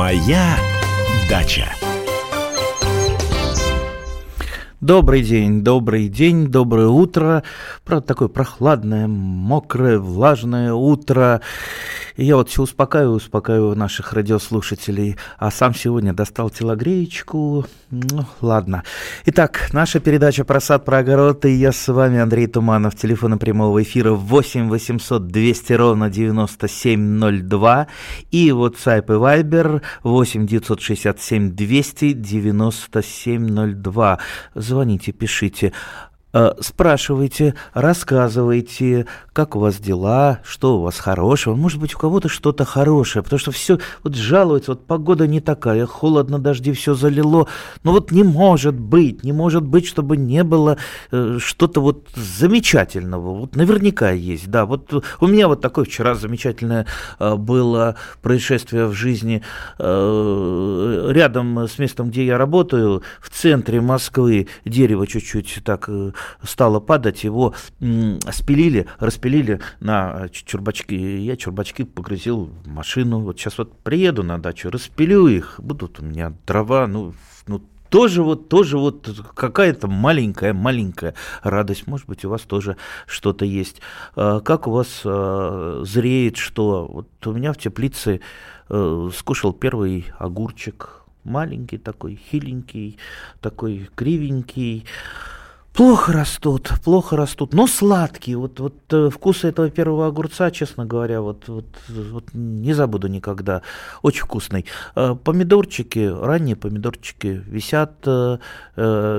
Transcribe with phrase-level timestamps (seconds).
[0.00, 0.56] Моя
[1.28, 1.66] дача.
[4.80, 7.42] Добрый день, добрый день, доброе утро.
[7.84, 11.42] Правда, такое прохладное, мокрое, влажное утро.
[12.20, 15.16] И я вот все успокаиваю, успокаиваю наших радиослушателей.
[15.38, 17.64] А сам сегодня достал телогреечку.
[17.90, 18.84] Ну, ладно.
[19.24, 21.46] Итак, наша передача про сад, про огород.
[21.46, 22.94] И я с вами, Андрей Туманов.
[22.94, 27.86] Телефон прямого эфира 8 800 200 ровно 9702.
[28.30, 34.18] И WhatsApp и Viber 8 967 200 9702
[34.54, 35.72] звоните, пишите.
[36.32, 41.56] Э, спрашивайте, рассказывайте, как у вас дела, что у вас хорошего.
[41.56, 45.86] Может быть, у кого-то что-то хорошее, потому что все вот жалуется, вот погода не такая,
[45.86, 47.48] холодно, дожди, все залило.
[47.82, 50.76] Но вот не может быть, не может быть, чтобы не было
[51.10, 53.34] э, что-то вот замечательного.
[53.34, 54.66] Вот наверняка есть, да.
[54.66, 56.86] Вот у меня вот такое вчера замечательное
[57.18, 59.42] э, было происшествие в жизни
[59.78, 66.12] э, рядом с местом, где я работаю, в центре Москвы дерево чуть-чуть так э,
[66.42, 70.94] стало падать, его спилили, распилили на чурбачки.
[70.94, 73.20] Я чурбачки погрузил в машину.
[73.20, 77.14] Вот сейчас вот приеду на дачу, распилю их, будут у меня дрова, ну,
[77.46, 81.86] ну тоже вот, тоже вот какая-то маленькая-маленькая радость.
[81.86, 83.82] Может быть, у вас тоже что-то есть.
[84.14, 86.86] А как у вас а, зреет что?
[86.86, 88.20] Вот у меня в теплице
[88.68, 91.02] э, скушал первый огурчик.
[91.24, 92.96] Маленький такой, хиленький,
[93.40, 94.86] такой кривенький.
[95.72, 98.36] Плохо растут, плохо растут, но сладкие.
[98.36, 103.62] Вот, вот э, вкус этого первого огурца, честно говоря, вот, вот, вот не забуду никогда.
[104.02, 104.66] Очень вкусный.
[104.96, 108.38] Э, помидорчики, ранние помидорчики висят, э,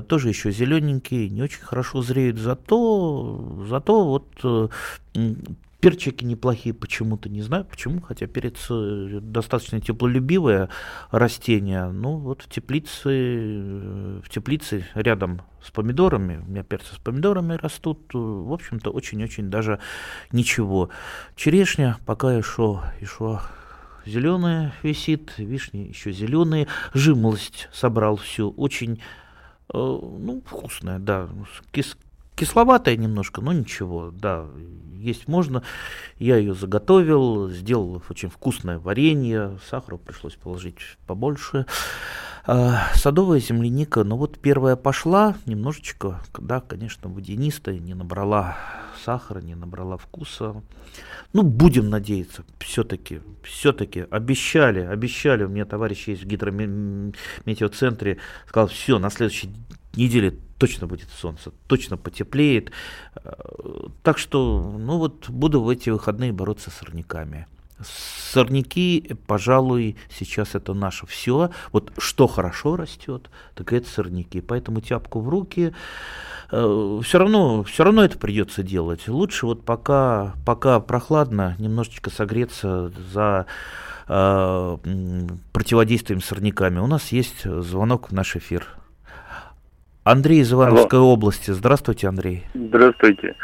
[0.07, 4.71] тоже еще зелененькие, не очень хорошо зреют, зато, зато вот
[5.81, 10.69] Перчики неплохие почему-то, не знаю почему, хотя перец э, достаточно теплолюбивое
[11.09, 11.89] растение.
[11.89, 17.53] Ну вот в теплице, э, в теплице рядом с помидорами, у меня перцы с помидорами
[17.53, 19.79] растут, э, в общем-то очень-очень даже
[20.31, 20.91] ничего.
[21.35, 23.39] Черешня пока еще, еще
[24.05, 29.01] зеленая висит, вишни еще зеленые, жимолость собрал всю, очень
[29.73, 31.29] ну, вкусная, да,
[31.71, 31.95] кис,
[32.41, 34.47] кисловатая немножко, но ничего, да,
[34.97, 35.61] есть можно.
[36.17, 41.67] Я ее заготовил, сделал очень вкусное варенье, сахара пришлось положить побольше.
[42.47, 48.57] А, садовая земляника, ну вот первая пошла, немножечко, да, конечно, водянистая, не набрала
[49.05, 50.63] сахара, не набрала вкуса.
[51.33, 58.97] Ну, будем надеяться, все-таки, все-таки обещали, обещали, у меня товарищ есть в гидрометеоцентре, сказал, все,
[58.97, 59.51] на следующей
[59.93, 62.71] неделе точно будет солнце, точно потеплеет.
[64.03, 67.47] Так что, ну вот, буду в эти выходные бороться с сорняками.
[68.31, 71.49] Сорняки, пожалуй, сейчас это наше все.
[71.71, 74.39] Вот что хорошо растет, так это сорняки.
[74.39, 75.73] Поэтому тяпку в руки.
[76.51, 79.07] Э, все равно, все равно это придется делать.
[79.07, 83.47] Лучше вот пока, пока прохладно, немножечко согреться за
[84.07, 84.77] э,
[85.53, 86.77] противодействием сорняками.
[86.77, 88.67] У нас есть звонок в наш эфир.
[90.03, 91.13] Андрей из Ивановской Алло.
[91.13, 91.51] области.
[91.51, 92.43] Здравствуйте, Андрей.
[92.53, 93.35] Здравствуйте.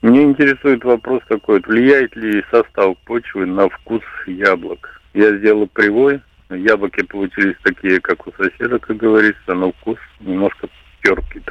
[0.00, 5.00] Мне интересует вопрос такой, влияет ли состав почвы на вкус яблок?
[5.12, 6.20] Я сделал привой,
[6.50, 10.68] яблоки получились такие, как у соседа, как говорится, но вкус немножко
[11.02, 11.42] терпкий.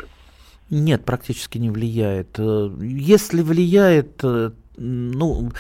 [0.70, 2.40] Нет, практически не влияет.
[2.40, 5.52] Э, если влияет, э, ну,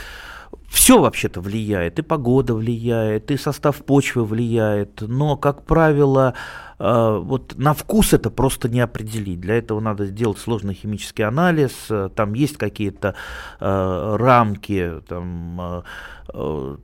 [0.68, 6.34] все вообще-то влияет, и погода влияет, и состав почвы влияет, но, как правило,
[6.78, 9.40] э, вот на вкус это просто не определить.
[9.40, 13.16] Для этого надо сделать сложный химический анализ, э, там есть какие-то
[13.60, 15.84] э, рамки, там,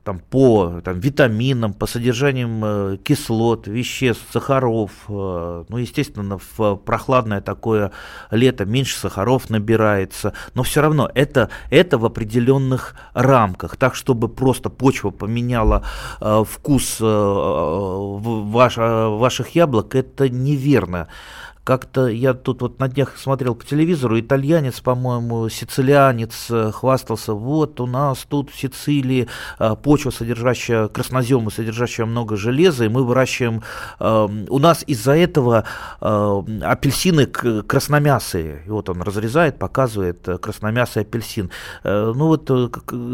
[0.05, 4.91] там по там, витаминам, по содержаниям кислот, веществ, сахаров.
[5.09, 7.91] Ну, естественно, в прохладное такое
[8.31, 13.72] лето меньше сахаров набирается, но все равно это, это в определенных рамках.
[13.77, 15.83] Так, чтобы просто почва поменяла
[16.19, 21.07] вкус ваш, ваших яблок, яблок, это неверно.
[21.63, 27.79] Как-то я тут вот на днях смотрел по телевизору, итальянец, по-моему, сицилианец э, хвастался, вот
[27.79, 29.29] у нас тут в Сицилии
[29.59, 33.63] э, почва, содержащая красноземы, содержащая много железа, и мы выращиваем,
[33.99, 35.63] э, у нас из-за этого
[36.01, 38.63] апельсины красномясые.
[38.65, 41.49] И вот он разрезает, показывает красномясый апельсин.
[41.83, 42.49] Ну вот,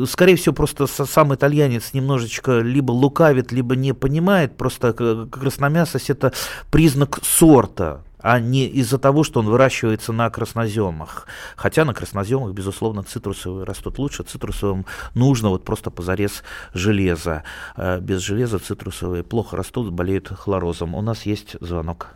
[0.09, 4.93] скорее всего, просто сам итальянец немножечко либо лукавит, либо не понимает, просто
[5.31, 6.33] красномясость это
[6.71, 11.27] признак сорта а не из-за того, что он выращивается на красноземах.
[11.55, 14.23] Хотя на красноземах, безусловно, цитрусовые растут лучше.
[14.23, 14.85] Цитрусовым
[15.15, 16.43] нужно вот просто позарез
[16.73, 17.43] железа.
[17.77, 20.95] Э, без железа цитрусовые плохо растут, болеют хлорозом.
[20.95, 22.07] У нас есть звонок.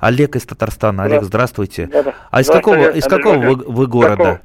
[0.00, 1.04] Олег из Татарстана.
[1.04, 1.86] Олег, здравствуйте.
[1.86, 2.14] Да, да.
[2.30, 4.42] А из какого, из какого вы, вы города?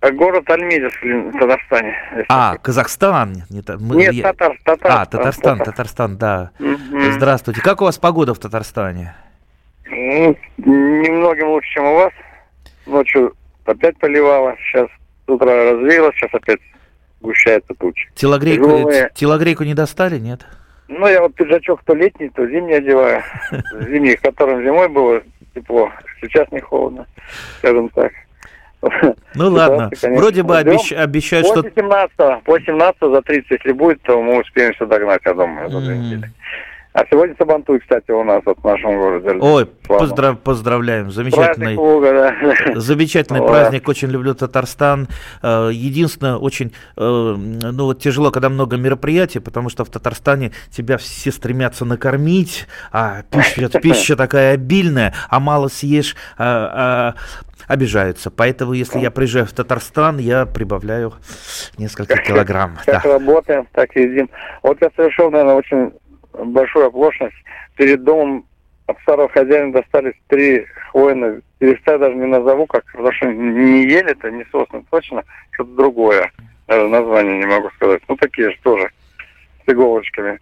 [0.00, 1.94] Город Альмедис в Татарстане.
[2.30, 3.42] А, Казахстан.
[3.50, 4.32] Нет, мы, Нет я...
[4.32, 5.72] Татар, Татар, а, Татарстан, Татар.
[5.72, 6.50] Татарстан, да.
[6.58, 7.12] Угу.
[7.12, 7.60] Здравствуйте.
[7.60, 9.14] Как у вас погода в Татарстане?
[9.90, 12.12] Ну, немногим лучше, чем у вас.
[12.86, 13.34] Ночью
[13.64, 14.88] опять поливало, сейчас
[15.26, 16.60] с утра развеялось, сейчас опять
[17.20, 18.08] сгущается тучи.
[18.14, 19.10] Телогрейку, Тяжелые...
[19.14, 20.46] телогрейку не достали, нет?
[20.88, 23.22] Ну, я вот пиджачок то летний, то зимний одеваю.
[23.80, 25.22] Зимний, которым зимой было
[25.54, 25.90] тепло,
[26.20, 27.06] сейчас не холодно,
[27.58, 28.12] скажем так.
[29.34, 30.92] Ну ладно, вроде бы обещ...
[30.92, 31.62] обещают, что...
[31.62, 35.70] После 17 по 17 за 30, если будет, то мы успеем все догнать, я думаю,
[35.70, 36.30] за две недели.
[36.92, 39.38] А сегодня Сабантуй, кстати, у нас вот в нашем городе.
[39.40, 41.12] Ой, поздрав, поздравляем.
[41.12, 42.80] Замечательный, Луга, да.
[42.80, 43.88] замечательный праздник.
[43.88, 45.06] Очень люблю Татарстан.
[45.40, 50.98] Э, единственное, очень э, ну, вот тяжело, когда много мероприятий, потому что в Татарстане тебя
[50.98, 57.14] все стремятся накормить, а пища, пища такая обильная, а мало съешь, а,
[57.68, 58.32] а, обижаются.
[58.32, 61.12] Поэтому, если я приезжаю в Татарстан, я прибавляю
[61.78, 62.78] несколько килограмм.
[62.84, 63.12] Как да.
[63.12, 64.28] работаем, так и едим.
[64.64, 65.92] Вот я совершил, наверное, очень
[66.44, 67.36] большую оплошность.
[67.76, 68.44] Перед домом
[68.86, 74.10] от старого хозяина достались три хвойных листа, даже не назову, как, потому что не ели
[74.12, 75.22] это, не сосны, точно,
[75.52, 76.30] что-то другое.
[76.66, 78.02] Даже название не могу сказать.
[78.08, 78.90] Ну, такие же тоже,
[79.66, 80.38] с иголочками.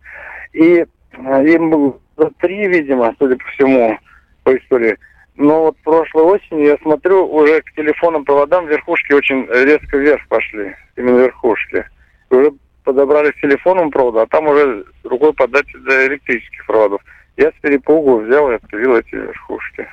[0.52, 0.84] И
[1.24, 2.00] а, им было
[2.40, 3.98] три, видимо, судя по всему,
[4.44, 4.96] по истории.
[5.36, 10.74] Но вот прошлой осенью я смотрю, уже к телефонным проводам верхушки очень резко вверх пошли.
[10.96, 11.84] Именно верхушки.
[12.30, 12.52] уже
[12.88, 17.02] подобрали с телефоном провода, а там уже рукой подать до электрических проводов.
[17.36, 19.86] Я с перепугу взял и отпилил эти верхушки.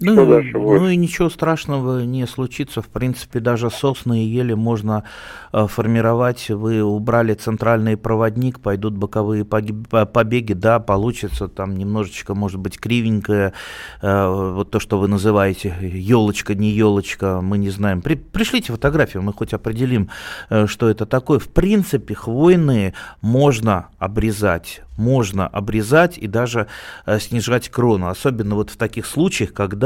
[0.00, 2.82] Ну, ну и ничего страшного не случится.
[2.82, 5.04] В принципе, даже сосны и ели можно
[5.52, 6.50] э, формировать.
[6.50, 13.52] Вы убрали центральный проводник, пойдут боковые побеги, да, получится там немножечко, может быть, кривенькое.
[14.02, 18.02] Э, вот то, что вы называете елочка, не елочка, мы не знаем.
[18.02, 20.10] При, пришлите фотографию, мы хоть определим,
[20.50, 21.38] э, что это такое.
[21.38, 26.68] В принципе, хвойные можно обрезать можно обрезать и даже
[27.06, 29.83] э, снижать крону, особенно вот в таких случаях, когда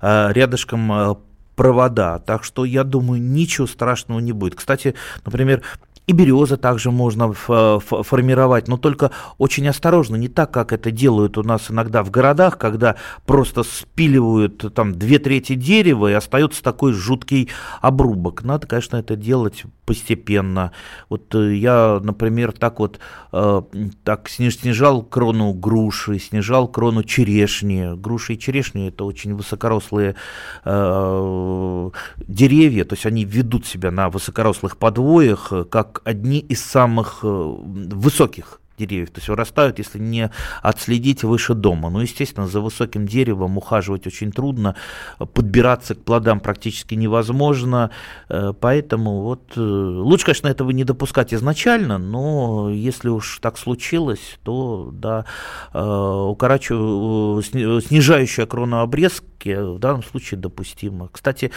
[0.00, 1.14] э, рядышком э,
[1.54, 2.18] провода.
[2.18, 4.54] Так что я думаю, ничего страшного не будет.
[4.54, 4.94] Кстати,
[5.24, 5.62] например,
[6.06, 11.42] и березы также можно формировать, но только очень осторожно, не так, как это делают у
[11.42, 17.50] нас иногда в городах, когда просто спиливают там две трети дерева и остается такой жуткий
[17.80, 18.44] обрубок.
[18.44, 20.72] Надо, конечно, это делать постепенно.
[21.08, 22.98] Вот э, я, например, так вот
[23.32, 23.62] э,
[24.04, 27.96] так снижал крону груши, снижал крону черешни.
[27.96, 30.16] Груши и черешни это очень высокорослые
[30.64, 37.26] э, деревья, то есть они ведут себя на высокорослых подвоях, как одни из самых э,
[37.26, 40.30] высоких деревьев, то есть вырастают, если не
[40.62, 41.88] отследить выше дома.
[41.88, 44.76] Ну, естественно, за высоким деревом ухаживать очень трудно,
[45.18, 47.90] подбираться к плодам практически невозможно,
[48.28, 54.38] э, поэтому вот э, лучше, конечно, этого не допускать изначально, но если уж так случилось,
[54.42, 55.24] то да,
[55.72, 61.08] укорачиваю, снижающая крону обрезки в данном случае допустимо.
[61.12, 61.50] Кстати,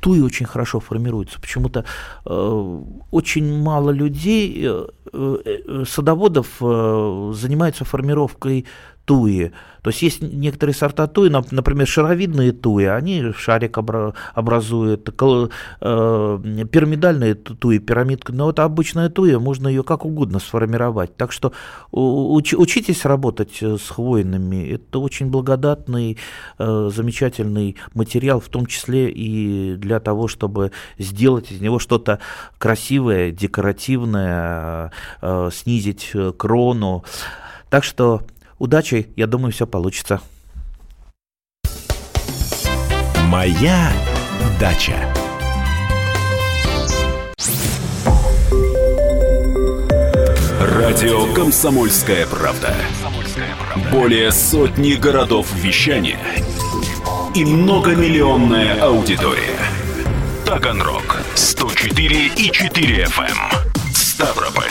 [0.00, 1.40] туи очень хорошо формируются.
[1.40, 1.84] Почему-то
[2.26, 2.80] э,
[3.10, 8.66] очень мало людей, э, э, садоводов э, занимаются формировкой
[9.04, 9.52] туи.
[9.82, 16.38] То есть есть некоторые сорта туи, например, шаровидные туи, они шарик образуют, э,
[16.72, 21.16] пирамидальные туи, пирамидка, но вот обычная туя, можно ее как угодно сформировать.
[21.16, 21.52] Так что
[21.90, 26.16] уч, учитесь работать э, с хвойными, это очень благодатный,
[26.58, 32.20] э, замечательный материал, в том числе и для того, чтобы сделать из него что-то
[32.56, 34.92] красивое, декоративное,
[35.50, 37.04] снизить крону.
[37.68, 38.22] Так что
[38.58, 40.20] Удачи, я думаю, все получится.
[43.26, 43.92] Моя
[44.60, 45.12] дача.
[50.60, 52.74] Радио Комсомольская правда".
[53.90, 56.20] Более сотни городов вещания
[57.34, 59.58] и многомиллионная аудитория.
[60.46, 63.38] Таганрог 104 и 4 FM.
[63.92, 64.70] Ставрополь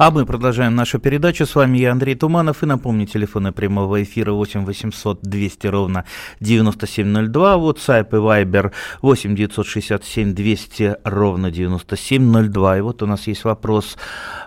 [0.00, 1.44] А мы продолжаем нашу передачу.
[1.44, 2.62] С вами я, Андрей Туманов.
[2.62, 6.06] И напомню, телефоны прямого эфира 8 800 200 ровно
[6.40, 7.56] 9702.
[7.56, 12.78] WhatsApp и Viber 8 967 200 ровно 9702.
[12.78, 13.98] И вот у нас есть вопрос.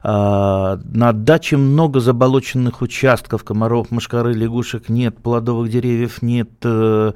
[0.01, 3.43] А, на даче много заболоченных участков.
[3.43, 5.19] Комаров, мошкары, лягушек нет.
[5.19, 6.49] Плодовых деревьев нет.
[6.63, 7.11] Э,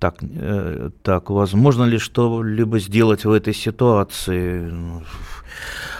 [0.00, 4.68] так, э, так, возможно ли что-либо сделать в этой ситуации?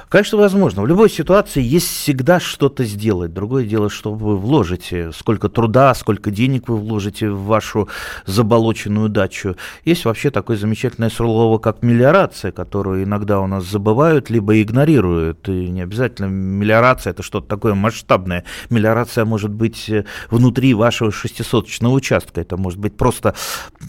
[0.08, 0.82] Конечно, возможно.
[0.82, 3.34] В любой ситуации есть всегда что-то сделать.
[3.34, 7.88] Другое дело, что вы вложите, сколько труда, сколько денег вы вложите в вашу
[8.24, 9.56] заболоченную дачу.
[9.84, 15.48] Есть вообще такое замечательное слово, как мелиорация, которую иногда у нас забывают, либо игнорируют.
[15.48, 18.44] И не обязательно мелиорация– это что-то такое масштабное.
[18.70, 22.40] Мелиорация может быть э, внутри вашего шестисоточного участка.
[22.40, 23.34] Это может быть просто,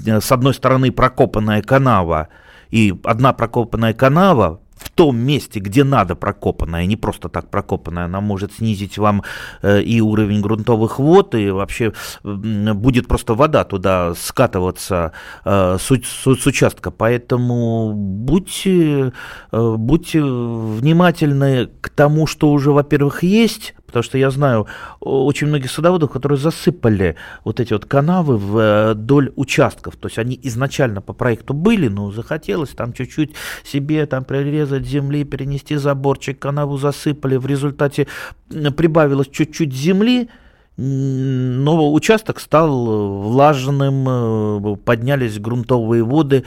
[0.05, 2.29] э, с одной стороны, прокопанная канава,
[2.71, 8.21] и одна прокопанная канава в том месте, где надо прокопанная, не просто так прокопанная, она
[8.21, 9.23] может снизить вам
[9.61, 11.93] э, и уровень грунтовых вод, и вообще
[12.23, 15.11] э, будет просто вода туда скатываться
[15.45, 16.91] э, с, с, с участка.
[16.91, 19.13] Поэтому будьте,
[19.51, 24.67] э, будьте внимательны к тому, что уже, во-первых, есть, Потому что я знаю
[24.99, 29.95] очень многих садоводов, которые засыпали вот эти вот канавы вдоль участков.
[29.95, 33.31] То есть они изначально по проекту были, но захотелось там чуть-чуть
[33.63, 37.37] себе там прирезать земли, перенести заборчик, канаву засыпали.
[37.37, 38.07] В результате
[38.49, 40.29] прибавилось чуть-чуть земли,
[40.77, 46.43] но участок стал влажным, поднялись грунтовые воды.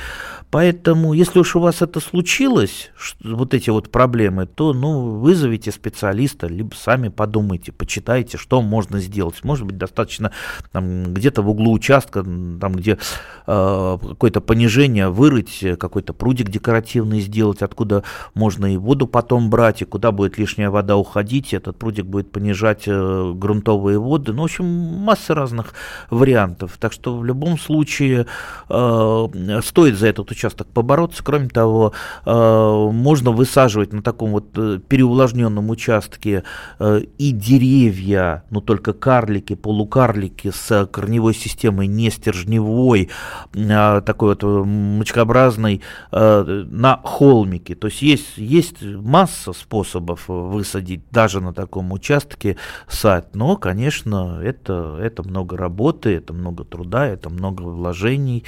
[0.51, 2.91] Поэтому, если уж у вас это случилось,
[3.23, 9.45] вот эти вот проблемы, то ну, вызовите специалиста, либо сами подумайте, почитайте, что можно сделать.
[9.45, 10.33] Может быть, достаточно
[10.73, 12.99] там, где-то в углу участка, там, где
[13.47, 18.03] э, какое-то понижение, вырыть, какой-то прудик декоративный сделать, откуда
[18.35, 22.85] можно и воду потом брать, и куда будет лишняя вода уходить, этот прудик будет понижать
[22.87, 24.20] э, грунтовые воды.
[24.29, 25.75] Ну, в общем, масса разных
[26.11, 26.77] вариантов.
[26.79, 28.27] Так что в любом случае
[28.69, 29.29] э,
[29.63, 31.23] стоит за этот участок побороться.
[31.25, 31.93] Кроме того,
[32.25, 36.45] э, можно высаживать на таком вот э, переувлажненном участке
[36.79, 43.11] э, и деревья, но только карлики, полукарлики с корневой системой не стержневой,
[43.57, 47.75] а такой вот мочкообразной на холмике.
[47.75, 52.57] То есть есть, есть масса способов высадить даже на таком участке
[52.89, 58.45] сад, но, конечно, это, это много работы, это много труда, это много вложений.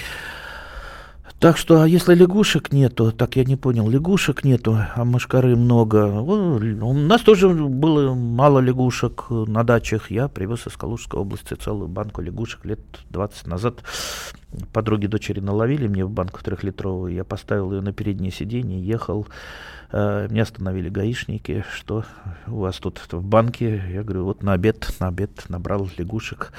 [1.43, 6.07] Так что, а если лягушек нету, так я не понял, лягушек нету, а мышкары много.
[6.07, 10.13] У нас тоже было мало лягушек на дачах.
[10.13, 12.79] Я привез из Калужской области целую банку лягушек лет
[13.11, 13.83] 20 назад.
[14.73, 17.13] Подруги дочери наловили мне в банку трехлитровую.
[17.13, 19.27] Я поставил ее на переднее сиденье, ехал.
[19.91, 22.05] Э, меня остановили гаишники, что
[22.47, 23.83] у вас тут в банке.
[23.93, 26.53] Я говорю, вот на обед, на обед набрал лягушек.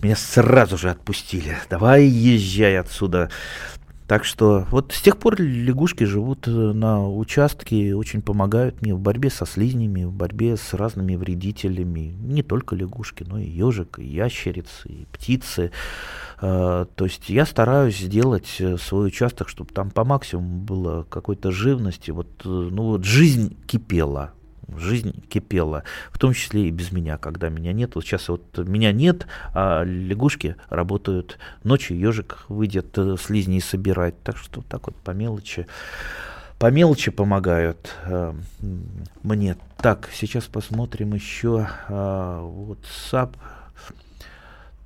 [0.00, 1.56] Меня сразу же отпустили.
[1.70, 3.30] Давай езжай отсюда.
[4.06, 9.00] Так что вот с тех пор лягушки живут э, на участке, очень помогают мне в
[9.00, 12.14] борьбе со слизнями, в борьбе с разными вредителями.
[12.20, 15.72] Не только лягушки, но и ежик, и ящерицы, и птицы.
[16.38, 21.50] А, то есть я стараюсь сделать э, свой участок, чтобы там по максимуму было какой-то
[21.50, 22.12] живности.
[22.12, 24.34] Вот, э, ну вот жизнь кипела
[24.76, 27.94] жизнь кипела, в том числе и без меня, когда меня нет.
[27.94, 34.20] Вот сейчас вот меня нет, а лягушки работают ночью, ежик выйдет э, слизней собирать.
[34.22, 35.66] Так что так вот по мелочи.
[36.58, 38.32] По мелочи помогают э,
[39.22, 39.56] мне.
[39.78, 43.34] Так, сейчас посмотрим еще э, WhatsApp.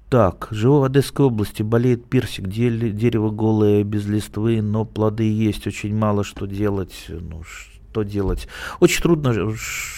[0.09, 5.95] Так, живу в Одесской области, болеет персик, дерево голое, без листвы, но плоды есть, очень
[5.95, 7.07] мало что делать.
[7.09, 7.45] Ну,
[7.91, 8.47] что делать.
[8.79, 9.55] Очень трудно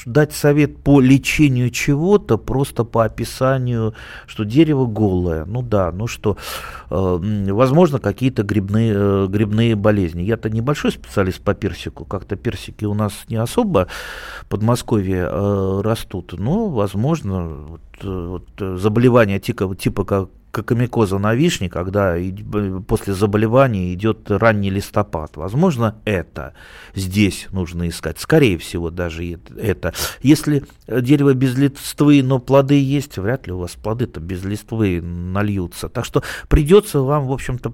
[0.07, 3.95] дать совет по лечению чего-то, просто по описанию,
[4.27, 5.45] что дерево голое.
[5.45, 6.37] Ну да, ну что,
[6.91, 7.19] э,
[7.53, 10.23] возможно, какие-то грибные, э, грибные болезни.
[10.23, 13.89] Я-то небольшой специалист по персику, как-то персики у нас не особо
[14.41, 21.69] в Подмосковье э, растут, но, возможно, вот, вот, заболевания типа, типа как кокомикоза на вишне,
[21.69, 22.17] когда
[22.87, 25.37] после заболевания идет ранний листопад.
[25.37, 26.53] Возможно, это
[26.95, 28.21] здесь нужно искать.
[28.21, 29.95] Скорее всего, даже это.
[30.21, 35.89] Если дерево без листвы, но плоды есть, вряд ли у вас плоды-то без листвы нальются.
[35.89, 37.73] Так что придется вам, в общем-то,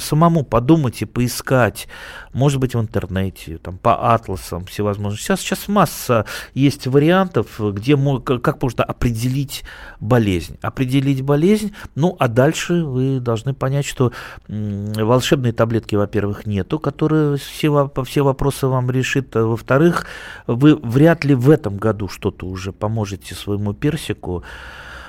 [0.00, 1.86] самому подумать и поискать.
[2.32, 5.18] Может быть, в интернете, там, по атласам всевозможным.
[5.18, 9.62] Сейчас, сейчас масса есть вариантов, где как можно определить
[10.00, 10.58] болезнь.
[10.62, 14.12] Определить болезнь, ну, Ну, а дальше вы должны понять, что
[14.48, 19.36] волшебной таблетки, во-первых, нету, которая все, все вопросы вам решит.
[19.36, 20.06] А во-вторых,
[20.46, 24.42] вы вряд ли в этом году что-то уже поможете своему персику.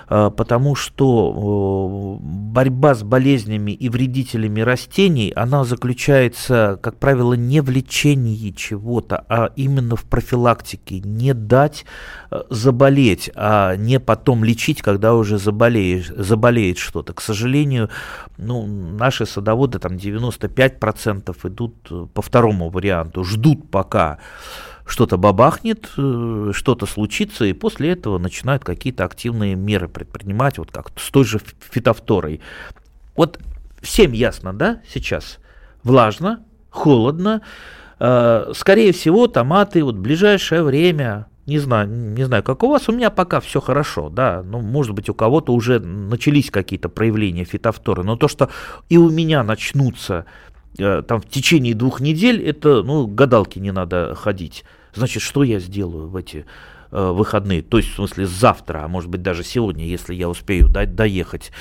[0.09, 7.61] Э, потому что э, борьба с болезнями и вредителями растений, она заключается, как правило, не
[7.61, 10.99] в лечении чего-то, а именно в профилактике.
[11.01, 11.85] Не дать
[12.31, 17.13] э, заболеть, а не потом лечить, когда уже заболеешь, заболеет что-то.
[17.13, 17.89] К сожалению,
[18.37, 24.17] ну, наши садоводы, там 95% идут по второму варианту, ждут пока
[24.89, 30.91] что-то бабахнет, э, что-то случится, и после этого начинают какие-то активные меры предпринимать, вот как
[30.97, 31.39] с той же
[31.71, 32.41] фитофторой.
[33.15, 33.39] Вот
[33.81, 35.37] всем ясно, да, сейчас?
[35.83, 37.41] Влажно, холодно,
[37.99, 42.89] э, скорее всего, томаты вот в ближайшее время, не знаю, не знаю, как у вас,
[42.89, 47.45] у меня пока все хорошо, да, ну, может быть, у кого-то уже начались какие-то проявления
[47.45, 48.49] фитофторы, но то, что
[48.89, 50.25] и у меня начнутся
[50.79, 54.65] э, там в течение двух недель, это, ну, гадалки не надо ходить.
[54.93, 56.45] Значит, что я сделаю в эти
[56.91, 60.67] э, выходные, то есть в смысле завтра, а может быть даже сегодня, если я успею
[60.67, 61.51] до, доехать,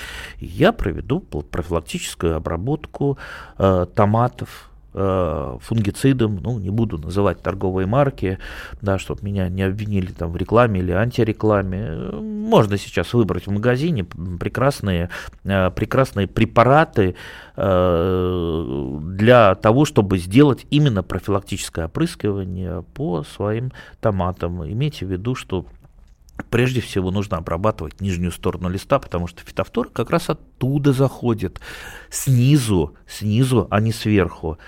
[0.40, 3.18] я проведу профилактическую обработку
[3.58, 8.38] э, томатов, фунгицидом, ну, не буду называть торговые марки,
[8.80, 12.10] да, чтобы меня не обвинили там в рекламе или антирекламе.
[12.12, 15.10] Можно сейчас выбрать в магазине прекрасные,
[15.44, 17.14] э, прекрасные препараты
[17.56, 24.64] э, для того, чтобы сделать именно профилактическое опрыскивание по своим томатам.
[24.64, 25.66] Имейте в виду, что
[26.50, 31.60] Прежде всего нужно обрабатывать нижнюю сторону листа, потому что фитофтора как раз оттуда заходит,
[32.10, 34.58] снизу, снизу, а не сверху.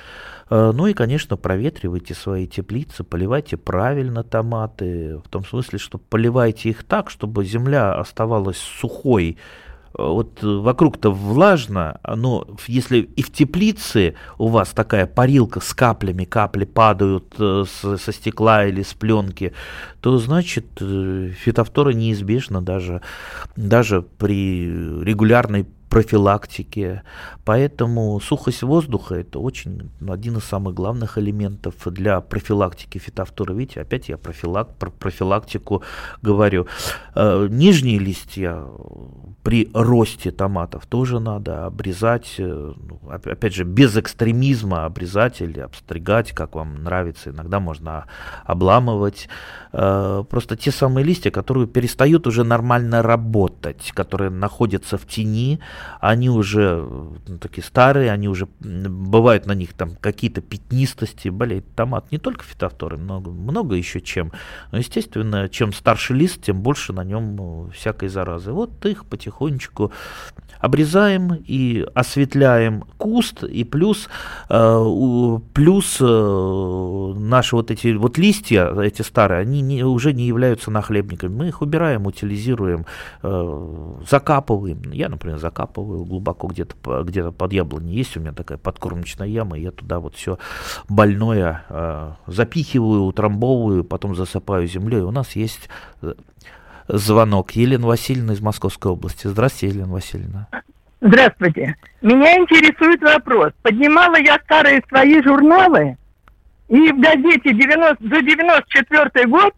[0.50, 6.70] Э, ну и, конечно, проветривайте свои теплицы, поливайте правильно томаты, в том смысле, что поливайте
[6.70, 9.38] их так, чтобы земля оставалась сухой,
[9.92, 16.64] вот вокруг-то влажно, но если и в теплице у вас такая парилка с каплями, капли
[16.64, 19.52] падают э, со стекла или с пленки,
[20.00, 23.02] то значит э, фитофтора неизбежно даже,
[23.56, 24.66] даже при
[25.02, 27.02] регулярной профилактике.
[27.44, 33.52] Поэтому сухость воздуха это очень ну, один из самых главных элементов для профилактики фитофтора.
[33.54, 35.82] Видите, опять я профилак, про профилактику
[36.22, 36.66] говорю.
[37.14, 38.64] Э, нижние листья
[39.42, 46.30] при росте томатов тоже надо обрезать, э, ну, опять же, без экстремизма обрезать или обстригать,
[46.32, 47.30] как вам нравится.
[47.30, 48.04] Иногда можно
[48.44, 49.28] обламывать.
[49.72, 55.58] Э, просто те самые листья, которые перестают уже нормально работать, которые находятся в тени,
[56.00, 56.86] они уже
[57.26, 62.44] ну, такие старые, они уже бывают на них там какие-то пятнистости, болеет томат, не только
[62.44, 64.32] фитофторы, много, много еще чем.
[64.72, 68.52] Но, естественно, чем старше лист, тем больше на нем э, всякой заразы.
[68.52, 69.92] Вот их потихонечку
[70.60, 74.08] обрезаем и осветляем куст, и плюс,
[74.48, 80.70] э, плюс э, наши вот эти вот листья, эти старые, они не, уже не являются
[80.70, 81.34] нахлебниками.
[81.34, 82.84] Мы их убираем, утилизируем,
[83.22, 84.92] э, закапываем.
[84.92, 87.90] Я, например, закапываю глубоко где-то где под яблони.
[87.92, 90.38] Есть у меня такая подкормочная яма, и я туда вот все
[90.88, 95.02] больное запихиваю, утрамбовываю, потом засыпаю землей.
[95.02, 95.68] У нас есть
[96.88, 97.52] звонок.
[97.52, 99.26] Елена Васильевна из Московской области.
[99.26, 100.48] Здравствуйте, Елена Васильевна.
[101.00, 101.76] Здравствуйте.
[102.02, 103.52] Меня интересует вопрос.
[103.62, 105.96] Поднимала я старые свои журналы,
[106.68, 109.54] и в газете 90, за 94 год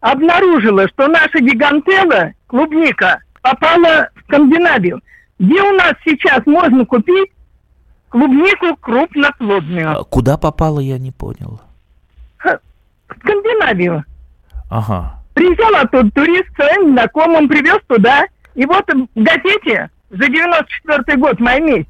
[0.00, 5.00] обнаружила, что наша гигантела, клубника, попала в Скандинавию.
[5.38, 7.30] Где у нас сейчас можно купить
[8.08, 10.00] клубнику крупноплодную?
[10.00, 11.60] А куда попала, я не понял.
[12.42, 14.04] В Скандинавию.
[14.70, 15.20] Ага.
[15.34, 18.26] Приезжал оттуда турист своим знакомым, привез туда.
[18.54, 21.86] И вот в газете за 94 год, май месяц,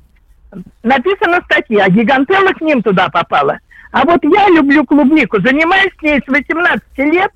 [0.82, 3.58] написана статья, гигантелла к ним туда попала.
[3.92, 7.30] А вот я люблю клубнику, занимаюсь с ней с 18 лет,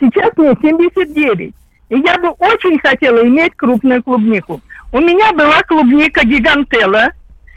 [0.00, 1.54] сейчас мне 79.
[1.88, 4.60] И я бы очень хотела иметь крупную клубнику.
[4.92, 7.12] У меня была клубника гигантелла,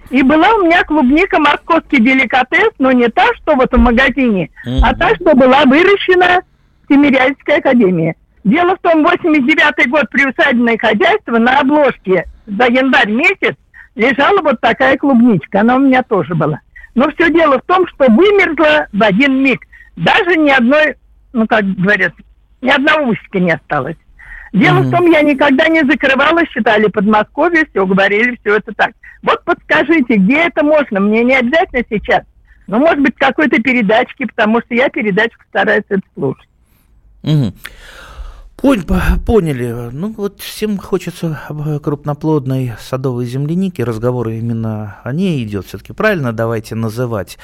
[0.09, 4.79] и была у меня клубника московский деликатес, но не та, что вот в магазине, mm-hmm.
[4.83, 6.41] а та, что была выращена
[6.87, 8.15] Тимирязевской академии.
[8.45, 13.55] Дело в том, 89 год приусадебное хозяйство на обложке за январь месяц
[13.95, 15.61] лежала вот такая клубничка.
[15.61, 16.59] Она у меня тоже была.
[16.93, 19.61] Но все дело в том, что вымерзла в один миг.
[19.95, 20.95] Даже ни одной,
[21.33, 22.13] ну как говорят,
[22.61, 23.97] ни одного усика не осталось.
[24.55, 24.83] Дело mm-hmm.
[24.83, 28.91] в том, я никогда не закрывала, считали Подмосковье, все говорили, все это так.
[29.21, 31.01] Вот подскажите, где это можно?
[31.01, 32.21] Мне не обязательно сейчас.
[32.65, 36.47] Но, может быть, какой-то передачки, потому что я передачку стараюсь это слушать.
[37.23, 37.53] Угу.
[38.57, 39.89] Поняли.
[39.91, 41.39] Ну вот всем хочется
[41.83, 43.81] крупноплодной садовой земляники.
[43.81, 45.67] Разговор именно о ней идет.
[45.67, 47.37] Все-таки правильно давайте называть.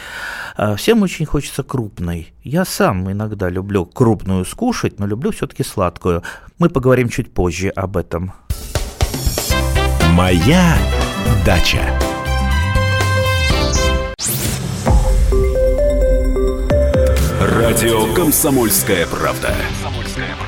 [0.56, 2.34] А, всем очень хочется крупной.
[2.44, 6.24] Я сам иногда люблю крупную скушать, но люблю все-таки сладкую.
[6.58, 8.34] Мы поговорим чуть позже об этом.
[10.14, 10.76] Моя
[11.46, 11.82] дача.
[17.40, 19.54] Радио Комсомольская правда.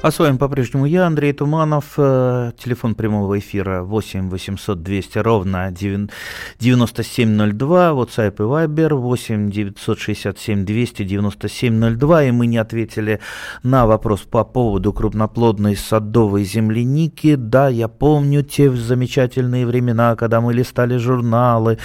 [0.00, 1.94] А с вами по-прежнему я, Андрей Туманов.
[1.96, 7.90] Э, телефон прямого эфира 8 800 200 ровно 9702.
[7.90, 12.24] WhatsApp и Viber 8 967 297 02.
[12.24, 13.18] И мы не ответили
[13.64, 17.34] на вопрос по поводу крупноплодной садовой земляники.
[17.34, 21.76] Да, я помню те замечательные времена, когда мы листали журналы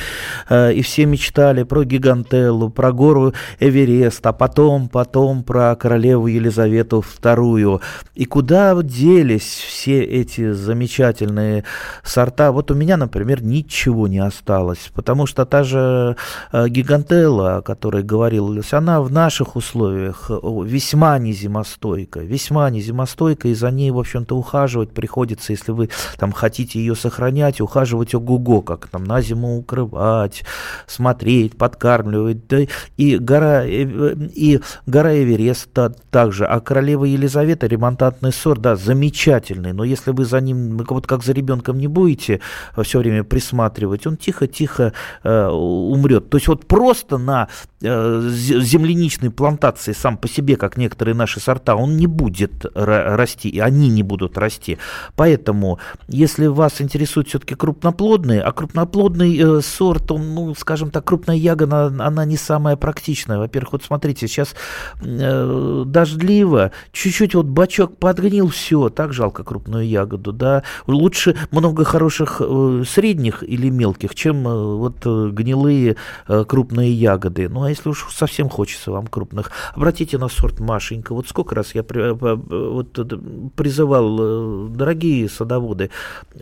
[0.49, 7.03] э, и все мечтали про гигантеллу, про гору Эверест, а потом, потом про королеву Елизавету
[7.23, 7.81] II.
[8.15, 11.63] И куда делись все эти замечательные
[12.03, 12.51] сорта?
[12.51, 16.15] Вот у меня, например, ничего не осталось, потому что та же
[16.51, 23.71] э, гигантелла, о которой говорилось, она в наших условиях весьма незимостойка, весьма незимостойка, и за
[23.71, 29.05] ней, в общем-то, ухаживать приходится, если вы там хотите ее сохранять, ухаживать ого-го, как там
[29.05, 30.43] на зиму укрывать,
[30.85, 32.59] смотреть, подкармливать, да,
[32.97, 35.69] и гора, э, и гора Эверест
[36.11, 41.07] также, а королева Елизавета ремонт ремонтантный сорт, да, замечательный, но если вы за ним, вот
[41.07, 42.39] как за ребенком не будете
[42.81, 46.29] все время присматривать, он тихо-тихо э, умрет.
[46.29, 47.47] То есть вот просто на
[47.81, 53.59] э, земляничной плантации сам по себе, как некоторые наши сорта, он не будет расти, и
[53.59, 54.77] они не будут расти.
[55.15, 61.35] Поэтому, если вас интересует все-таки крупноплодный, а крупноплодный э, сорт, он, ну, скажем так, крупная
[61.35, 63.37] ягода, она, она не самая практичная.
[63.37, 64.55] Во-первых, вот смотрите, сейчас
[65.01, 70.63] э, дождливо, чуть-чуть вот бачок подгнил, все, так жалко крупную ягоду, да.
[70.87, 75.95] Лучше много хороших э, средних или мелких, чем э, вот э, гнилые
[76.27, 77.49] э, крупные ягоды.
[77.49, 81.13] Ну, а если уж совсем хочется вам крупных, обратите на сорт Машенька.
[81.13, 83.05] Вот сколько раз я при, э, вот, э,
[83.55, 85.89] призывал, э, дорогие садоводы,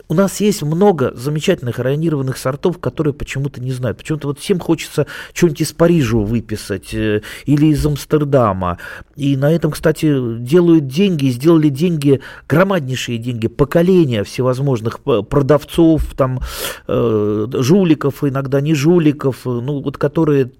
[0.08, 3.98] у нас есть много замечательных районированных сортов, которые почему-то не знают.
[3.98, 8.78] Почему-то вот всем хочется что-нибудь из Парижа выписать или из Амстердама.
[9.16, 16.40] И на этом, кстати, делают деньги сделали деньги, громаднейшие деньги, поколения всевозможных продавцов, там,
[16.88, 20.52] э, жуликов, иногда не жуликов, ну, вот которые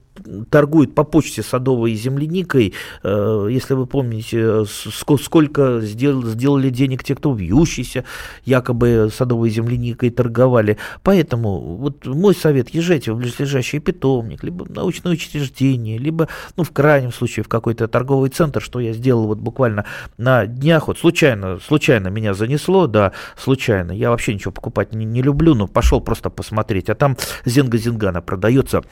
[0.50, 2.74] торгует по почте садовой земляникой.
[3.04, 8.06] Э, если вы помните, сколько сделали денег те, кто вьющийся
[8.46, 10.78] якобы садовой земляникой торговали.
[11.04, 17.12] Поэтому вот мой совет, езжайте в близлежащий питомник, либо научное учреждение, либо, ну, в крайнем
[17.12, 19.86] случае, в какой-то торговый центр, что я сделал вот буквально
[20.18, 23.92] на днях, вот случайно, случайно меня занесло, да, случайно.
[23.92, 26.90] Я вообще ничего покупать не, не люблю, но пошел просто посмотреть.
[26.90, 28.84] А там зенга-зенгана продается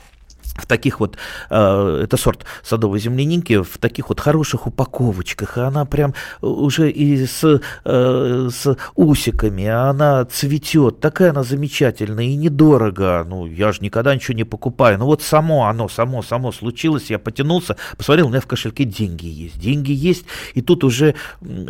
[0.59, 1.17] в таких вот,
[1.49, 7.25] э, это сорт садовой земляники, в таких вот хороших упаковочках, и она прям уже и
[7.25, 14.13] с, э, с усиками, она цветет, такая она замечательная и недорого, ну, я же никогда
[14.13, 18.41] ничего не покупаю, ну, вот само оно, само, само случилось, я потянулся, посмотрел, у меня
[18.41, 21.15] в кошельке деньги есть, деньги есть, и тут уже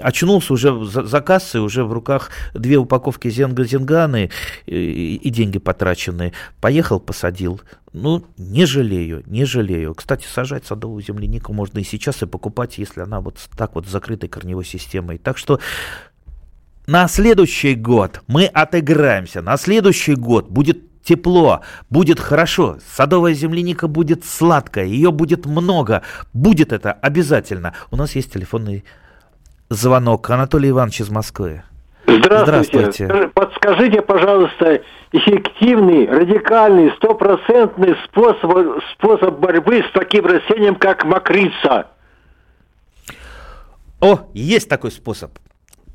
[0.01, 4.31] очнулся уже за, за кассой, уже в руках две упаковки зенга-зенганы
[4.65, 7.61] и, и деньги потраченные, поехал, посадил,
[7.93, 9.95] ну, не жалею, не жалею.
[9.95, 13.91] Кстати, сажать садовую землянику можно и сейчас, и покупать, если она вот так вот с
[13.91, 15.17] закрытой корневой системой.
[15.17, 15.59] Так что
[16.87, 19.41] на следующий год мы отыграемся.
[19.41, 26.71] На следующий год будет тепло, будет хорошо, садовая земляника будет сладкая, ее будет много, будет
[26.71, 27.73] это обязательно.
[27.89, 28.83] У нас есть телефонный
[29.69, 30.29] звонок.
[30.29, 31.63] Анатолий Иванович из Москвы.
[32.17, 32.91] Здравствуйте.
[32.91, 33.31] Здравствуйте.
[33.33, 41.87] Подскажите, пожалуйста, эффективный, радикальный, стопроцентный способ, способ борьбы с таким растением, как мокрица.
[44.01, 45.31] О, есть такой способ.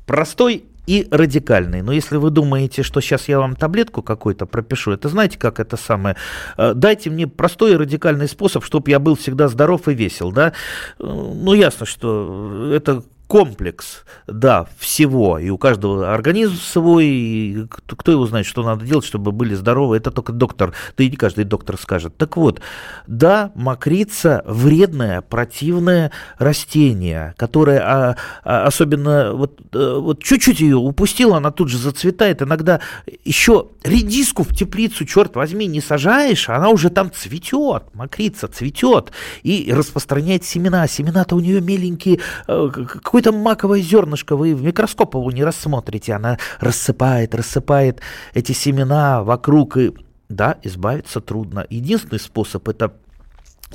[0.05, 1.81] Простой и радикальный.
[1.81, 5.77] Но если вы думаете, что сейчас я вам таблетку какую-то пропишу, это знаете, как это
[5.77, 6.15] самое?
[6.57, 10.49] Э, дайте мне простой и радикальный способ, чтобы я был всегда здоров и весел, да?
[10.49, 10.51] Э,
[10.99, 18.25] ну, ясно, что это комплекс, да, всего, и у каждого организм свой, и кто, его
[18.27, 21.77] знает, что надо делать, чтобы были здоровы, это только доктор, да и не каждый доктор
[21.79, 22.15] скажет.
[22.17, 22.61] Так вот,
[23.07, 31.37] да, мокрица вредное, противное растение, которое а, а, особенно вот, а, вот чуть-чуть ее упустила,
[31.37, 32.79] она тут же зацветает, иногда
[33.23, 39.11] еще редиску в теплицу, черт возьми, не сажаешь, она уже там цветет, мокрица цветет
[39.43, 42.69] и распространяет семена, семена-то у нее меленькие, э,
[43.15, 48.01] какое-то маковое зернышко вы в микроскоп его не рассмотрите, она рассыпает, рассыпает
[48.33, 49.93] эти семена вокруг, и
[50.27, 51.65] да, избавиться трудно.
[51.69, 52.91] Единственный способ это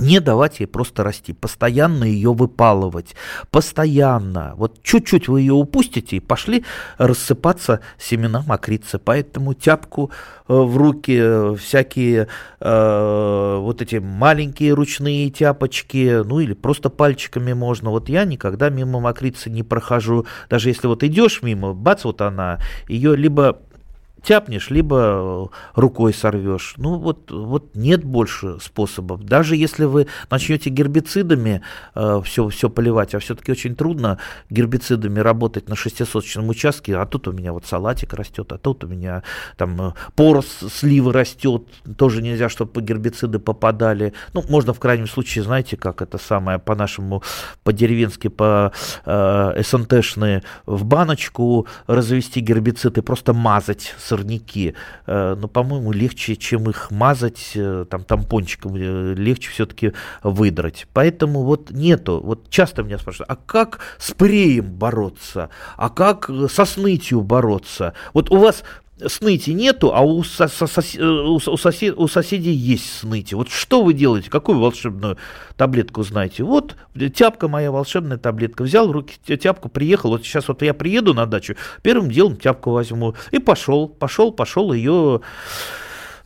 [0.00, 3.14] не давать ей просто расти, постоянно ее выпалывать,
[3.50, 4.54] постоянно.
[4.56, 6.64] Вот чуть-чуть вы ее упустите и пошли
[6.98, 8.98] рассыпаться семена мокрицы.
[8.98, 10.10] Поэтому тяпку
[10.48, 12.28] э, в руки, э, всякие
[12.60, 17.90] э, вот эти маленькие ручные тяпочки, ну или просто пальчиками можно.
[17.90, 20.26] Вот я никогда мимо мокрицы не прохожу.
[20.48, 22.58] Даже если вот идешь мимо, бац, вот она,
[22.88, 23.60] ее либо
[24.22, 26.74] тяпнешь, либо э, рукой сорвешь.
[26.76, 29.24] Ну вот, вот нет больше способов.
[29.24, 31.62] Даже если вы начнете гербицидами
[31.94, 34.18] э, все, все поливать, а все-таки очень трудно
[34.50, 38.86] гербицидами работать на шестисоточном участке, а тут у меня вот салатик растет, а тут у
[38.86, 39.22] меня
[39.56, 41.62] там э, порос сливы растет,
[41.96, 44.12] тоже нельзя, чтобы гербициды попадали.
[44.32, 47.22] Ну, можно в крайнем случае, знаете, как это самое по-нашему,
[47.64, 48.72] по-деревенски, по
[49.04, 54.74] э, СНТшные в баночку развести гербицид и просто мазать сорняки,
[55.06, 59.92] э, но, по-моему, легче, чем их мазать э, там тампончиком, э, легче все-таки
[60.24, 60.88] выдрать.
[60.92, 66.64] Поэтому вот нету, вот часто меня спрашивают, а как с преем бороться, а как со
[66.64, 67.92] снытью бороться?
[68.14, 68.64] Вот у вас
[69.06, 73.34] сныти нету, а у, со, со, у, сосед, у соседей есть сныти.
[73.34, 74.30] Вот что вы делаете?
[74.30, 75.18] Какую волшебную
[75.56, 76.44] таблетку знаете?
[76.44, 76.76] Вот
[77.14, 78.62] тяпка моя волшебная таблетка.
[78.62, 80.10] Взял в руки тяпку, приехал.
[80.10, 83.14] Вот сейчас вот я приеду на дачу, первым делом тяпку возьму.
[83.30, 85.20] И пошел, пошел, пошел ее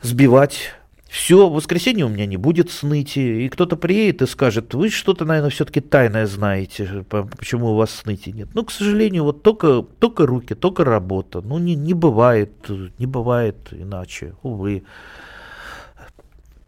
[0.01, 0.73] сбивать
[1.15, 3.19] все, в воскресенье у меня не будет сныти.
[3.19, 8.31] И кто-то приедет и скажет, вы что-то, наверное, все-таки тайное знаете, почему у вас сныти
[8.31, 8.49] нет.
[8.53, 11.39] Ну, к сожалению, вот только, только руки, только работа.
[11.39, 12.51] Ну, не, не бывает,
[12.99, 14.83] не бывает иначе, увы.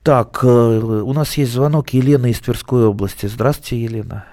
[0.01, 3.25] Так, э, у нас есть звонок Елены из Тверской области.
[3.25, 4.23] Здравствуйте, Елена.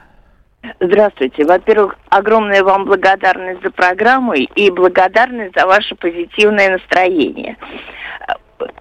[0.79, 1.44] Здравствуйте.
[1.44, 7.57] Во-первых, огромная вам благодарность за программу и благодарность за ваше позитивное настроение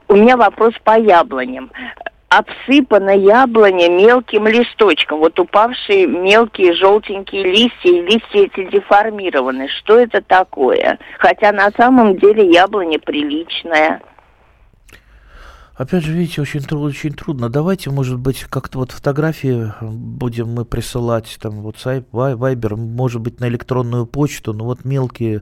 [0.07, 1.71] у меня вопрос по яблоням
[2.37, 5.19] обсыпано яблоня мелким листочком.
[5.19, 9.67] Вот упавшие мелкие желтенькие листья, и листья эти деформированы.
[9.67, 10.97] Что это такое?
[11.19, 14.01] Хотя на самом деле яблоня приличная.
[15.75, 17.49] Опять же, видите, очень, очень трудно.
[17.49, 21.77] Давайте, может быть, как-то вот фотографии будем мы присылать, там, вот
[22.11, 25.41] вайбер, может быть, на электронную почту, ну вот мелкие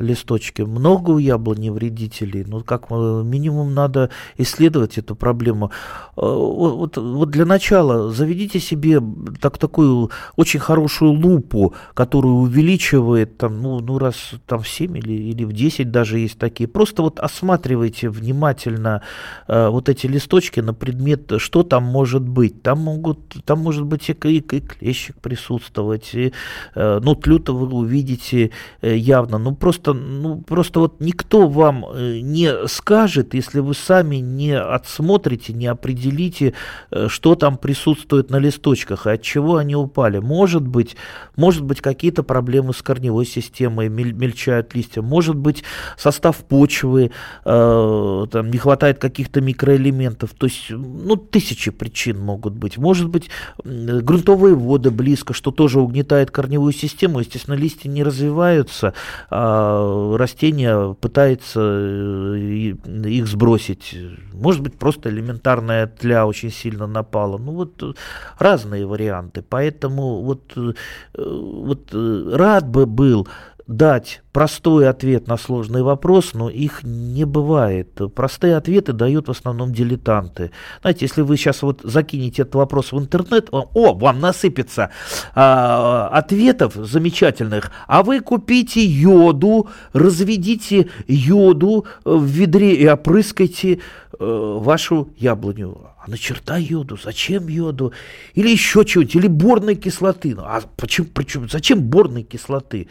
[0.00, 0.62] листочки.
[0.62, 5.70] Много у яблони вредителей, ну как минимум надо исследовать эту проблему.
[6.16, 9.00] Э, вот, вот для начала заведите себе
[9.40, 15.12] так, такую очень хорошую лупу, которую увеличивает там, ну, ну раз там в 7 или,
[15.12, 16.68] или в 10 даже есть такие.
[16.68, 19.02] Просто вот осматривайте внимательно
[19.46, 22.62] э, вот эти листочки на предмет, что там может быть.
[22.62, 26.32] Там могут, там может быть и, и, и клещик присутствовать, и,
[26.74, 28.50] э, ну, тлю-то вы увидите
[28.80, 29.38] э, явно.
[29.38, 35.52] Ну, просто, ну, просто вот никто вам э, не скажет, если вы сами не отсмотрите,
[35.52, 36.54] не определите,
[36.90, 40.18] э, что там присутствует на листочках и от чего они упали.
[40.18, 40.96] Может быть,
[41.36, 45.64] может быть какие-то проблемы с корневой системой, мель, мельчают листья, может быть
[45.96, 47.10] состав почвы,
[47.44, 50.34] э, там не хватает каких-то микро микроэлементов.
[50.34, 52.78] То есть, ну, тысячи причин могут быть.
[52.78, 53.28] Может быть,
[53.64, 57.20] грунтовые воды близко, что тоже угнетает корневую систему.
[57.20, 58.94] Естественно, листья не развиваются,
[59.30, 62.74] а растение пытается э,
[63.06, 63.96] их сбросить.
[64.32, 67.38] Может быть, просто элементарная тля очень сильно напала.
[67.38, 67.92] Ну, вот э,
[68.38, 69.42] разные варианты.
[69.48, 70.72] Поэтому вот, э,
[71.14, 73.26] вот рад бы был
[73.68, 78.00] дать простой ответ на сложный вопрос, но их не бывает.
[78.14, 80.50] Простые ответы дают в основном дилетанты.
[80.80, 84.90] Знаете, если вы сейчас вот закинете этот вопрос в интернет, о, вам насыпется
[85.34, 93.80] а, ответов замечательных, а вы купите йоду, разведите йоду в ведре и опрыскайте
[94.18, 95.88] э, вашу яблоню.
[95.98, 96.96] А на черта йоду?
[97.02, 97.92] Зачем йоду?
[98.32, 100.34] Или еще чего-нибудь, или борной кислоты.
[100.38, 102.88] А почему, почему, зачем борной кислоты?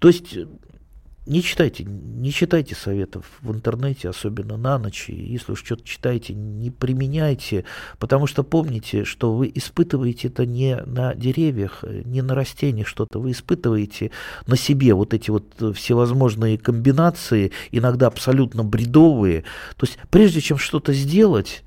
[0.00, 0.36] То есть
[1.26, 5.08] не читайте, не читайте советов в интернете, особенно на ночь.
[5.08, 7.64] Если уж что-то читаете, не применяйте,
[7.98, 13.30] потому что помните, что вы испытываете это не на деревьях, не на растениях что-то, вы
[13.30, 14.10] испытываете
[14.46, 19.44] на себе вот эти вот всевозможные комбинации, иногда абсолютно бредовые.
[19.76, 21.62] То есть прежде чем что-то сделать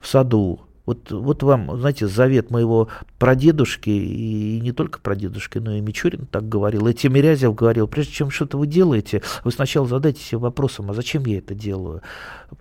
[0.00, 5.82] в саду, вот, вот вам, знаете, завет моего прадедушки, и не только прадедушки, но и
[5.82, 10.38] Мичурин так говорил, и Тимирязев говорил, прежде чем что-то вы делаете, вы сначала задайте себе
[10.38, 12.00] вопросом, а зачем я это делаю?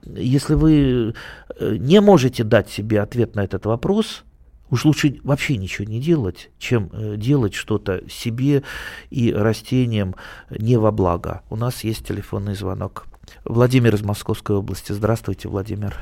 [0.04, 1.14] Если вы
[1.58, 4.24] э, не можете дать себе ответ на этот вопрос,
[4.70, 8.64] Уж лучше вообще ничего не делать, чем э, делать что-то себе
[9.10, 10.16] и растениям
[10.50, 11.44] не во благо.
[11.50, 13.06] У нас есть телефонный звонок.
[13.46, 14.92] Владимир из Московской области.
[14.92, 15.96] Здравствуйте, Владимир.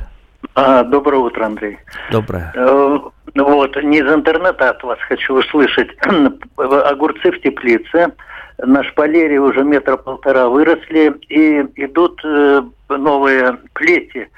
[0.54, 1.78] А, доброе утро, Андрей.
[2.12, 2.52] Доброе.
[2.56, 3.00] Э,
[3.36, 5.90] вот, не из интернета от вас хочу услышать.
[6.58, 8.14] Огурцы в теплице.
[8.58, 14.30] На шпалере уже метра полтора выросли и идут э, новые плети.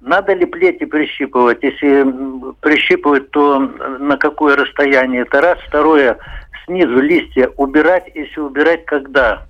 [0.00, 1.62] Надо ли плети прищипывать?
[1.62, 2.06] Если
[2.60, 5.22] прищипывать, то на какое расстояние?
[5.22, 5.58] Это раз.
[5.66, 6.16] Второе,
[6.64, 8.04] снизу листья убирать.
[8.14, 9.46] Если убирать, когда?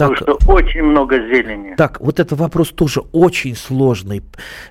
[0.00, 1.74] Так, Потому что очень много зелени.
[1.76, 4.22] Так, вот этот вопрос тоже очень сложный.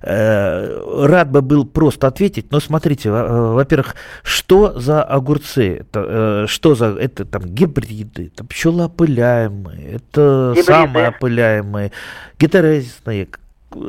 [0.01, 5.85] Э, рад бы был просто ответить, но смотрите, э, во-первых, что за огурцы?
[5.93, 10.63] Э, что за это там гибриды, это пчелоопыляемые, это гибриды.
[10.63, 11.91] самоопыляемые,
[12.39, 13.27] гетерезисные.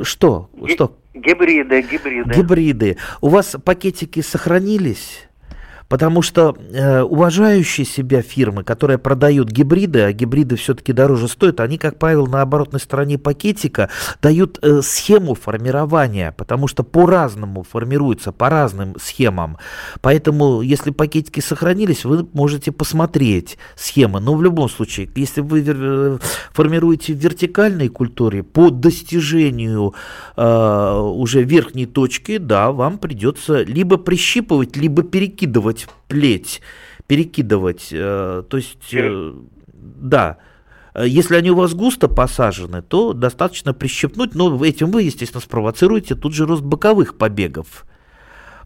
[0.03, 0.51] Что?
[0.53, 0.97] Г- что?
[1.15, 2.35] Гибриды, гибриды.
[2.35, 2.97] Гибриды.
[3.23, 5.30] У вас пакетики сохранились?
[5.91, 11.79] Потому что э, уважающие себя фирмы, которые продают гибриды, а гибриды все-таки дороже стоят, они,
[11.79, 13.91] как правило, на оборотной стороне пакетика
[14.23, 19.59] дают э, схему формирования, потому что по-разному формируются, по разным схемам.
[20.01, 24.21] Поэтому, если пакетики сохранились, вы можете посмотреть схемы.
[24.21, 26.19] Но в любом случае, если вы э,
[26.53, 29.95] формируете в вертикальной культуре, по достижению
[30.37, 36.61] э, уже верхней точки, да, вам придется либо прищипывать, либо перекидывать перекидывать плеть,
[37.07, 39.33] перекидывать, э, то есть, э,
[39.73, 40.39] да,
[40.95, 46.35] если они у вас густо посажены, то достаточно прищепнуть, но этим вы, естественно, спровоцируете тут
[46.35, 47.87] же рост боковых побегов.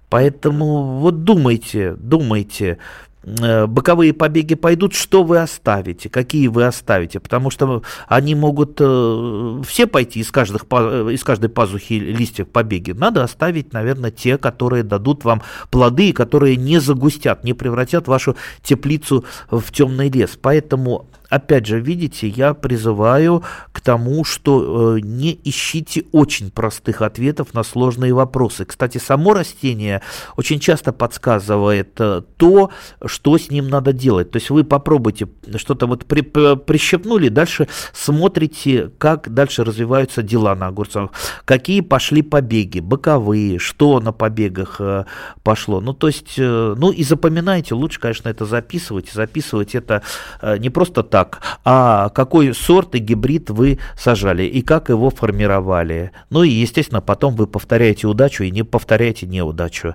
[0.08, 7.50] Поэтому вот думайте, думайте, Э, боковые побеги пойдут, что вы оставите, какие вы оставите, потому
[7.50, 12.92] что они могут э, все пойти из, каждых, э, из каждой пазухи листьев побеги.
[12.92, 19.24] Надо оставить, наверное, те, которые дадут вам плоды, которые не загустят, не превратят вашу теплицу
[19.50, 20.38] в темный лес.
[20.40, 27.54] Поэтому опять же, видите, я призываю к тому, что э, не ищите очень простых ответов
[27.54, 28.64] на сложные вопросы.
[28.64, 30.02] Кстати, само растение
[30.36, 32.70] очень часто подсказывает э, то,
[33.04, 34.30] что с ним надо делать.
[34.30, 40.68] То есть вы попробуйте что-то вот при, прищепнули, дальше смотрите, как дальше развиваются дела на
[40.68, 41.10] огурцах,
[41.44, 45.04] какие пошли побеги, боковые, что на побегах э,
[45.42, 45.80] пошло.
[45.80, 49.10] Ну, то есть, э, ну и запоминайте, лучше, конечно, это записывать.
[49.10, 50.02] Записывать это
[50.40, 51.23] э, не просто так,
[51.64, 56.12] а какой сорт и гибрид вы сажали и как его формировали.
[56.30, 59.94] Ну и, естественно, потом вы повторяете удачу и не повторяете неудачу.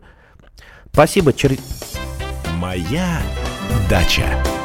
[0.92, 1.34] Спасибо.
[2.58, 3.22] Моя
[3.90, 4.59] дача.